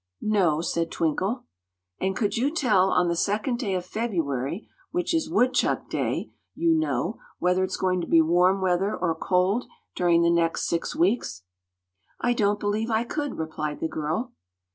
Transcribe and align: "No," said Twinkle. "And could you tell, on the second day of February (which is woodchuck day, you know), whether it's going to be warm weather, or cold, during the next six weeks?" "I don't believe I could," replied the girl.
"No," 0.23 0.61
said 0.61 0.89
Twinkle. 0.89 1.43
"And 1.99 2.15
could 2.15 2.35
you 2.35 2.49
tell, 2.49 2.89
on 2.89 3.07
the 3.07 3.15
second 3.15 3.59
day 3.59 3.75
of 3.75 3.85
February 3.85 4.67
(which 4.89 5.13
is 5.13 5.29
woodchuck 5.29 5.91
day, 5.91 6.31
you 6.55 6.73
know), 6.73 7.19
whether 7.37 7.63
it's 7.63 7.77
going 7.77 8.01
to 8.01 8.07
be 8.07 8.19
warm 8.19 8.61
weather, 8.61 8.97
or 8.97 9.13
cold, 9.13 9.65
during 9.95 10.23
the 10.23 10.31
next 10.31 10.65
six 10.67 10.95
weeks?" 10.95 11.43
"I 12.19 12.33
don't 12.33 12.59
believe 12.59 12.89
I 12.89 13.03
could," 13.03 13.37
replied 13.37 13.79
the 13.79 13.87
girl. 13.87 14.33